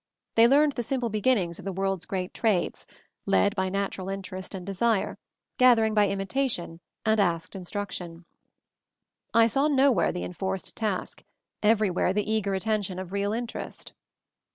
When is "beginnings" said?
1.09-1.59